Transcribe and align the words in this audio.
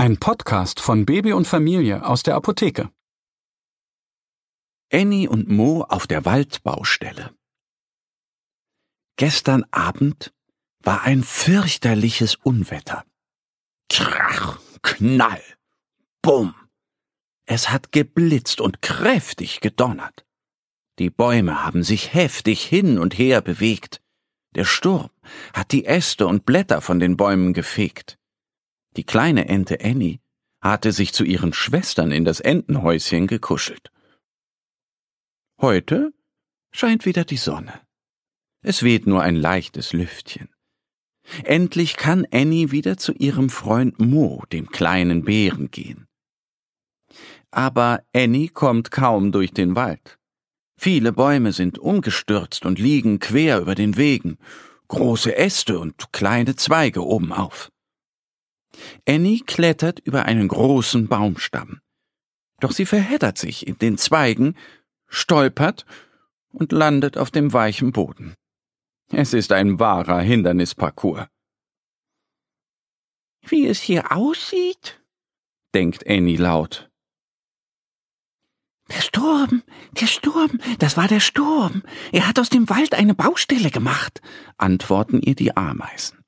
Ein 0.00 0.16
Podcast 0.16 0.80
von 0.80 1.04
Baby 1.04 1.34
und 1.34 1.46
Familie 1.46 2.06
aus 2.06 2.22
der 2.22 2.34
Apotheke. 2.34 2.90
Annie 4.90 5.28
und 5.28 5.50
Mo 5.50 5.82
auf 5.82 6.06
der 6.06 6.24
Waldbaustelle. 6.24 7.34
Gestern 9.16 9.66
Abend 9.72 10.32
war 10.82 11.02
ein 11.02 11.22
fürchterliches 11.22 12.36
Unwetter. 12.36 13.04
Krach, 13.90 14.58
Knall, 14.80 15.42
Bumm. 16.22 16.54
Es 17.44 17.68
hat 17.68 17.92
geblitzt 17.92 18.62
und 18.62 18.80
kräftig 18.80 19.60
gedonnert. 19.60 20.24
Die 20.98 21.10
Bäume 21.10 21.62
haben 21.62 21.82
sich 21.82 22.14
heftig 22.14 22.64
hin 22.64 22.98
und 22.98 23.18
her 23.18 23.42
bewegt. 23.42 24.00
Der 24.54 24.64
Sturm 24.64 25.10
hat 25.52 25.72
die 25.72 25.84
Äste 25.84 26.26
und 26.26 26.46
Blätter 26.46 26.80
von 26.80 27.00
den 27.00 27.18
Bäumen 27.18 27.52
gefegt. 27.52 28.16
Die 28.96 29.04
kleine 29.04 29.48
Ente 29.48 29.78
Annie 29.82 30.20
hatte 30.60 30.92
sich 30.92 31.12
zu 31.12 31.24
ihren 31.24 31.52
Schwestern 31.52 32.12
in 32.12 32.24
das 32.24 32.40
Entenhäuschen 32.40 33.26
gekuschelt. 33.26 33.90
Heute 35.60 36.12
scheint 36.72 37.06
wieder 37.06 37.24
die 37.24 37.36
Sonne. 37.36 37.80
Es 38.62 38.82
weht 38.82 39.06
nur 39.06 39.22
ein 39.22 39.36
leichtes 39.36 39.92
Lüftchen. 39.92 40.48
Endlich 41.44 41.96
kann 41.96 42.26
Annie 42.30 42.72
wieder 42.72 42.96
zu 42.96 43.12
ihrem 43.12 43.50
Freund 43.50 43.98
Mo, 44.00 44.44
dem 44.52 44.68
kleinen 44.68 45.24
Bären, 45.24 45.70
gehen. 45.70 46.06
Aber 47.50 48.02
Annie 48.14 48.48
kommt 48.48 48.90
kaum 48.90 49.32
durch 49.32 49.52
den 49.52 49.76
Wald. 49.76 50.18
Viele 50.78 51.12
Bäume 51.12 51.52
sind 51.52 51.78
umgestürzt 51.78 52.64
und 52.64 52.78
liegen 52.78 53.18
quer 53.18 53.60
über 53.60 53.74
den 53.74 53.96
Wegen, 53.96 54.38
große 54.88 55.36
Äste 55.36 55.78
und 55.78 56.12
kleine 56.12 56.56
Zweige 56.56 57.04
obenauf. 57.04 57.70
Annie 59.06 59.40
klettert 59.44 60.00
über 60.00 60.26
einen 60.26 60.48
großen 60.48 61.08
Baumstamm. 61.08 61.80
Doch 62.60 62.72
sie 62.72 62.86
verheddert 62.86 63.38
sich 63.38 63.66
in 63.66 63.78
den 63.78 63.98
Zweigen, 63.98 64.54
stolpert 65.08 65.86
und 66.52 66.72
landet 66.72 67.16
auf 67.16 67.30
dem 67.30 67.52
weichen 67.52 67.92
Boden. 67.92 68.34
Es 69.12 69.32
ist 69.34 69.52
ein 69.52 69.80
wahrer 69.80 70.20
Hindernisparcours. 70.20 71.26
Wie 73.46 73.66
es 73.66 73.80
hier 73.80 74.12
aussieht, 74.12 75.02
denkt 75.74 76.06
Annie 76.06 76.36
laut. 76.36 76.90
Der 78.90 79.00
Sturm, 79.00 79.62
der 79.92 80.06
Sturm, 80.06 80.60
das 80.78 80.96
war 80.96 81.06
der 81.06 81.20
Sturm. 81.20 81.82
Er 82.12 82.26
hat 82.26 82.38
aus 82.38 82.50
dem 82.50 82.68
Wald 82.68 82.94
eine 82.94 83.14
Baustelle 83.14 83.70
gemacht, 83.70 84.20
antworten 84.56 85.20
ihr 85.20 85.34
die 85.34 85.56
Ameisen. 85.56 86.19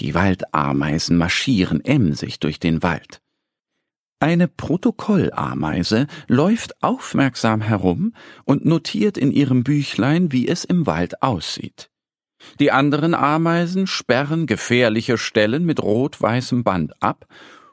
Die 0.00 0.14
Waldameisen 0.14 1.18
marschieren 1.18 1.84
emsig 1.84 2.40
durch 2.40 2.58
den 2.58 2.82
Wald. 2.82 3.20
Eine 4.18 4.48
Protokollameise 4.48 6.06
läuft 6.26 6.82
aufmerksam 6.82 7.60
herum 7.60 8.14
und 8.44 8.64
notiert 8.64 9.16
in 9.16 9.30
ihrem 9.30 9.62
Büchlein, 9.62 10.32
wie 10.32 10.48
es 10.48 10.64
im 10.64 10.86
Wald 10.86 11.22
aussieht. 11.22 11.90
Die 12.58 12.70
anderen 12.70 13.14
Ameisen 13.14 13.86
sperren 13.86 14.46
gefährliche 14.46 15.18
Stellen 15.18 15.64
mit 15.64 15.82
rot-weißem 15.82 16.64
Band 16.64 17.02
ab 17.02 17.26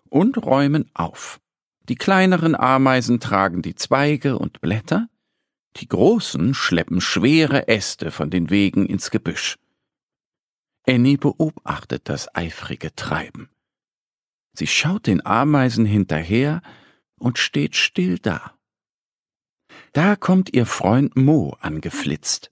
und 0.09 0.37
räumen 0.37 0.89
auf. 0.93 1.39
Die 1.87 1.95
kleineren 1.95 2.55
Ameisen 2.55 3.21
tragen 3.21 3.61
die 3.61 3.75
Zweige 3.75 4.37
und 4.37 4.59
Blätter, 4.59 5.07
die 5.77 5.87
großen 5.87 6.53
schleppen 6.53 6.99
schwere 6.99 7.67
Äste 7.69 8.11
von 8.11 8.29
den 8.29 8.49
Wegen 8.49 8.85
ins 8.85 9.11
Gebüsch. 9.11 9.57
Annie 10.87 11.17
beobachtet 11.17 12.03
das 12.09 12.33
eifrige 12.33 12.95
Treiben. 12.95 13.49
Sie 14.53 14.67
schaut 14.67 15.05
den 15.05 15.25
Ameisen 15.25 15.85
hinterher 15.85 16.61
und 17.19 17.37
steht 17.37 17.75
still 17.75 18.19
da. 18.19 18.57
Da 19.93 20.15
kommt 20.15 20.53
ihr 20.53 20.65
Freund 20.65 21.15
Mo 21.15 21.57
angeflitzt. 21.59 22.51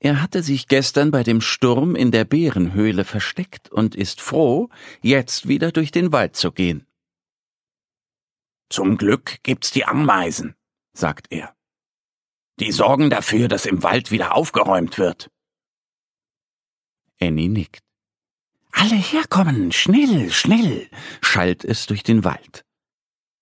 Er 0.00 0.22
hatte 0.22 0.42
sich 0.42 0.68
gestern 0.68 1.10
bei 1.10 1.22
dem 1.22 1.40
Sturm 1.40 1.96
in 1.96 2.10
der 2.10 2.24
Bärenhöhle 2.24 3.04
versteckt 3.04 3.70
und 3.70 3.94
ist 3.94 4.20
froh, 4.20 4.68
jetzt 5.00 5.48
wieder 5.48 5.72
durch 5.72 5.90
den 5.90 6.12
Wald 6.12 6.36
zu 6.36 6.52
gehen. 6.52 6.86
Zum 8.68 8.96
Glück 8.96 9.42
gibt's 9.42 9.70
die 9.70 9.84
Ameisen, 9.84 10.54
sagt 10.92 11.28
er. 11.30 11.54
Die 12.60 12.72
sorgen 12.72 13.10
dafür, 13.10 13.48
dass 13.48 13.66
im 13.66 13.82
Wald 13.82 14.10
wieder 14.10 14.34
aufgeräumt 14.34 14.98
wird. 14.98 15.30
Annie 17.20 17.48
nickt. 17.48 17.82
Alle 18.72 18.96
herkommen, 18.96 19.72
schnell, 19.72 20.30
schnell, 20.30 20.88
schallt 21.20 21.64
es 21.64 21.86
durch 21.86 22.02
den 22.02 22.24
Wald. 22.24 22.64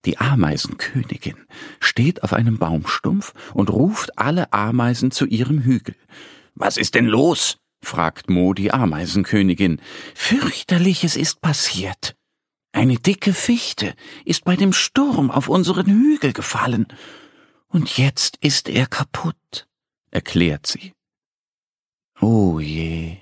Die 0.05 0.19
Ameisenkönigin 0.19 1.37
steht 1.81 2.23
auf 2.23 2.33
einem 2.33 2.59
Baumstumpf 2.59 3.35
und 3.55 3.71
ruft 3.71 4.19
alle 4.19 4.53
Ameisen 4.53 5.11
zu 5.11 5.27
ihrem 5.27 5.63
Hügel. 5.63 5.97
Was 6.55 6.77
ist 6.77 6.95
denn 6.95 7.07
los? 7.07 7.59
fragt 7.83 8.31
Mo 8.31 8.55
die 8.55 8.73
Ameisenkönigin. 8.73 9.81
Fürchterliches 10.15 11.17
ist 11.17 11.41
passiert. 11.41 12.17
Eine 12.73 12.97
dicke 12.97 13.33
Fichte 13.33 13.95
ist 14.25 14.45
bei 14.45 14.55
dem 14.55 14.73
Sturm 14.73 15.31
auf 15.31 15.49
unseren 15.49 15.87
Hügel 15.87 16.33
gefallen. 16.33 16.87
Und 17.69 17.97
jetzt 17.99 18.37
ist 18.41 18.69
er 18.69 18.87
kaputt, 18.87 19.67
erklärt 20.11 20.67
sie. 20.67 20.93
Oh 22.21 22.61
je, 22.61 23.19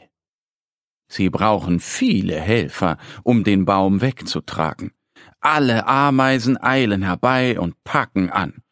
Sie 1.15 1.31
brauchen 1.31 1.79
viele 1.79 2.41
Helfer, 2.41 2.99
um 3.23 3.45
den 3.45 3.65
Baum 3.67 4.01
wegzutragen. 4.01 4.91
Alle 5.39 5.87
Ameisen 5.87 6.61
eilen 6.61 7.03
herbei 7.03 7.61
und 7.61 7.85
packen 7.85 8.31
an. 8.31 8.65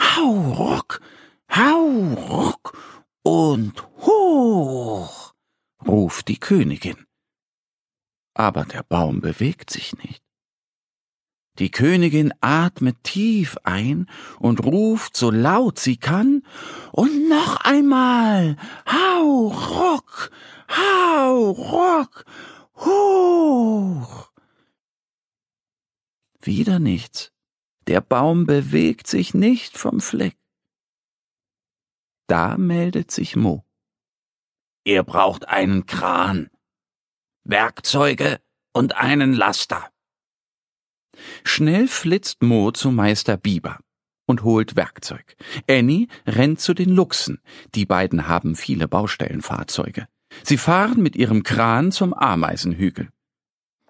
Hau 0.00 0.52
ruck, 0.52 1.00
hau 1.50 2.14
ruck 2.14 2.78
und 3.24 3.88
hoch, 4.02 5.34
ruft 5.84 6.28
die 6.28 6.38
Königin. 6.38 7.06
Aber 8.34 8.64
der 8.66 8.84
Baum 8.84 9.20
bewegt 9.20 9.70
sich 9.70 9.92
nicht. 9.96 10.22
Die 11.58 11.72
Königin 11.72 12.32
atmet 12.40 13.02
tief 13.02 13.56
ein 13.64 14.06
und 14.38 14.64
ruft 14.64 15.16
so 15.16 15.32
laut 15.32 15.80
sie 15.80 15.96
kann, 15.96 16.44
und 16.92 17.28
noch 17.28 17.56
einmal, 17.56 18.56
hau 18.86 19.48
hau 21.40 21.50
ruck, 21.50 22.24
hoch. 22.76 24.30
Wieder 26.40 26.78
nichts. 26.78 27.32
Der 27.86 28.00
Baum 28.00 28.46
bewegt 28.46 29.06
sich 29.06 29.34
nicht 29.34 29.76
vom 29.76 30.00
Fleck. 30.00 30.36
Da 32.26 32.56
meldet 32.56 33.10
sich 33.10 33.36
Mo. 33.36 33.64
Ihr 34.84 35.02
braucht 35.02 35.48
einen 35.48 35.86
Kran, 35.86 36.50
Werkzeuge 37.44 38.40
und 38.72 38.96
einen 38.96 39.34
Laster. 39.34 39.90
Schnell 41.44 41.88
flitzt 41.88 42.42
Mo 42.42 42.70
zu 42.70 42.90
Meister 42.90 43.36
Biber 43.36 43.80
und 44.26 44.42
holt 44.44 44.76
Werkzeug. 44.76 45.36
Annie 45.68 46.06
rennt 46.26 46.60
zu 46.60 46.72
den 46.72 46.90
Luchsen. 46.90 47.42
Die 47.74 47.84
beiden 47.84 48.28
haben 48.28 48.54
viele 48.54 48.86
Baustellenfahrzeuge. 48.88 50.06
Sie 50.42 50.56
fahren 50.56 51.02
mit 51.02 51.16
ihrem 51.16 51.42
Kran 51.42 51.92
zum 51.92 52.14
Ameisenhügel. 52.14 53.08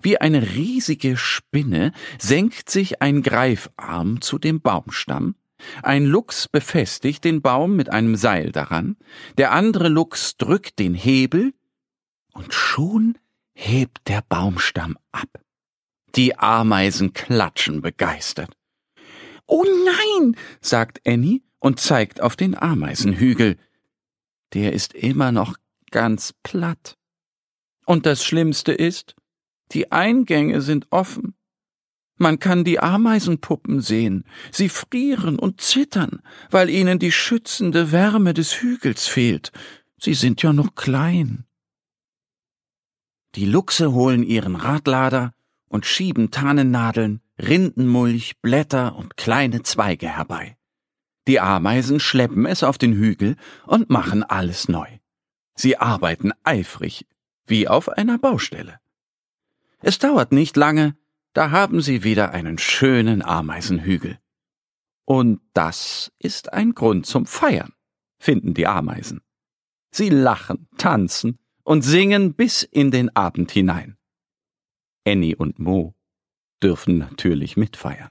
Wie 0.02 0.18
eine 0.18 0.54
riesige 0.54 1.16
Spinne 1.16 1.92
senkt 2.18 2.70
sich 2.70 3.02
ein 3.02 3.22
Greifarm 3.22 4.20
zu 4.20 4.38
dem 4.38 4.60
Baumstamm, 4.60 5.34
ein 5.82 6.06
Luchs 6.06 6.48
befestigt 6.48 7.24
den 7.24 7.42
Baum 7.42 7.76
mit 7.76 7.90
einem 7.90 8.16
Seil 8.16 8.50
daran, 8.50 8.96
der 9.36 9.52
andere 9.52 9.88
Luchs 9.88 10.36
drückt 10.36 10.78
den 10.78 10.94
Hebel, 10.94 11.52
und 12.32 12.54
schon 12.54 13.18
hebt 13.54 14.08
der 14.08 14.22
Baumstamm 14.28 14.96
ab. 15.12 15.28
Die 16.14 16.38
Ameisen 16.38 17.12
klatschen 17.12 17.82
begeistert. 17.82 18.56
Oh 19.46 19.64
nein, 19.64 20.36
sagt 20.60 21.00
Annie 21.06 21.42
und 21.58 21.80
zeigt 21.80 22.20
auf 22.20 22.36
den 22.36 22.56
Ameisenhügel. 22.56 23.58
Der 24.54 24.72
ist 24.72 24.94
immer 24.94 25.32
noch 25.32 25.56
ganz 25.90 26.34
platt. 26.42 26.96
Und 27.86 28.06
das 28.06 28.24
Schlimmste 28.24 28.72
ist, 28.72 29.16
die 29.72 29.92
Eingänge 29.92 30.60
sind 30.60 30.86
offen. 30.90 31.34
Man 32.16 32.38
kann 32.38 32.64
die 32.64 32.80
Ameisenpuppen 32.80 33.80
sehen. 33.80 34.24
Sie 34.52 34.68
frieren 34.68 35.38
und 35.38 35.60
zittern, 35.60 36.20
weil 36.50 36.68
ihnen 36.68 36.98
die 36.98 37.12
schützende 37.12 37.92
Wärme 37.92 38.34
des 38.34 38.60
Hügels 38.60 39.06
fehlt. 39.06 39.52
Sie 39.98 40.14
sind 40.14 40.42
ja 40.42 40.52
noch 40.52 40.74
klein. 40.74 41.44
Die 43.36 43.46
Luchse 43.46 43.92
holen 43.92 44.22
ihren 44.22 44.56
Radlader 44.56 45.32
und 45.68 45.86
schieben 45.86 46.30
Tannennadeln, 46.30 47.20
Rindenmulch, 47.40 48.40
Blätter 48.42 48.96
und 48.96 49.16
kleine 49.16 49.62
Zweige 49.62 50.08
herbei. 50.08 50.56
Die 51.26 51.40
Ameisen 51.40 52.00
schleppen 52.00 52.44
es 52.44 52.62
auf 52.62 52.76
den 52.76 52.92
Hügel 52.92 53.36
und 53.66 53.88
machen 53.88 54.24
alles 54.24 54.68
neu. 54.68 54.99
Sie 55.60 55.76
arbeiten 55.76 56.32
eifrig, 56.42 57.06
wie 57.44 57.68
auf 57.68 57.90
einer 57.90 58.16
Baustelle. 58.16 58.80
Es 59.82 59.98
dauert 59.98 60.32
nicht 60.32 60.56
lange, 60.56 60.96
da 61.34 61.50
haben 61.50 61.82
sie 61.82 62.02
wieder 62.02 62.30
einen 62.30 62.56
schönen 62.56 63.20
Ameisenhügel. 63.20 64.18
Und 65.04 65.42
das 65.52 66.12
ist 66.18 66.54
ein 66.54 66.72
Grund 66.72 67.04
zum 67.04 67.26
Feiern, 67.26 67.74
finden 68.18 68.54
die 68.54 68.66
Ameisen. 68.66 69.20
Sie 69.90 70.08
lachen, 70.08 70.66
tanzen 70.78 71.38
und 71.62 71.82
singen 71.82 72.32
bis 72.32 72.62
in 72.62 72.90
den 72.90 73.14
Abend 73.14 73.50
hinein. 73.50 73.98
Annie 75.06 75.36
und 75.36 75.58
Mo 75.58 75.94
dürfen 76.62 76.96
natürlich 76.96 77.58
mitfeiern. 77.58 78.10